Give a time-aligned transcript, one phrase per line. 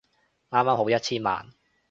[0.49, 1.53] 啱啱好一千萬